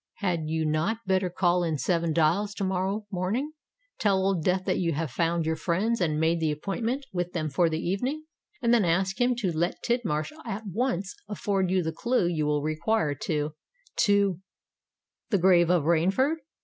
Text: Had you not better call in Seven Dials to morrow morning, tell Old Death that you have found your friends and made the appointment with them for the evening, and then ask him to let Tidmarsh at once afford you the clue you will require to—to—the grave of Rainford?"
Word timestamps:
Had 0.15 0.49
you 0.49 0.65
not 0.65 1.05
better 1.05 1.29
call 1.29 1.63
in 1.63 1.77
Seven 1.77 2.11
Dials 2.11 2.55
to 2.55 2.63
morrow 2.63 3.05
morning, 3.11 3.51
tell 3.99 4.17
Old 4.25 4.43
Death 4.43 4.65
that 4.65 4.79
you 4.79 4.93
have 4.93 5.11
found 5.11 5.45
your 5.45 5.55
friends 5.55 6.01
and 6.01 6.19
made 6.19 6.39
the 6.39 6.51
appointment 6.51 7.05
with 7.13 7.33
them 7.33 7.51
for 7.51 7.69
the 7.69 7.77
evening, 7.77 8.23
and 8.63 8.73
then 8.73 8.83
ask 8.83 9.21
him 9.21 9.35
to 9.35 9.55
let 9.55 9.83
Tidmarsh 9.83 10.31
at 10.43 10.63
once 10.65 11.13
afford 11.29 11.69
you 11.69 11.83
the 11.83 11.93
clue 11.93 12.25
you 12.25 12.47
will 12.47 12.63
require 12.63 13.13
to—to—the 13.13 14.39
grave 15.37 15.69
of 15.69 15.83
Rainford?" 15.83 16.37